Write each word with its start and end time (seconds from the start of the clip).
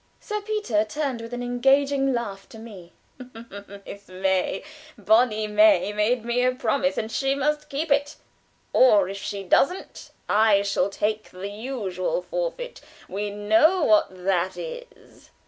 Sir 0.19 0.41
Peter 0.41 0.83
turned 0.83 1.21
with 1.21 1.31
an 1.31 1.43
engaging 1.43 2.11
laugh 2.11 2.49
to 2.49 2.57
me: 2.57 2.91
"Miss 3.85 4.07
May 4.07 4.63
bonny 4.97 5.45
May 5.45 5.93
made 5.93 6.25
me 6.25 6.41
a 6.43 6.55
promise, 6.55 6.97
and 6.97 7.11
she 7.11 7.35
must 7.35 7.69
keep 7.69 7.91
it; 7.91 8.15
or 8.73 9.09
if 9.09 9.17
she 9.17 9.43
doesn't 9.43 10.09
I 10.27 10.63
shall 10.63 10.89
take 10.89 11.29
the 11.29 11.49
usual 11.49 12.23
forfeit. 12.23 12.81
We 13.07 13.29
know 13.29 13.83
what 13.83 14.07
that 14.25 14.57
is. 14.57 15.29